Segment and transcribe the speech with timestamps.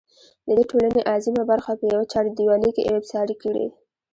[0.45, 3.65] د دې ټـولنې اعظـيمه بـرخـه پـه يـوه چـارديـوالي کـې اېـسارې کـړي.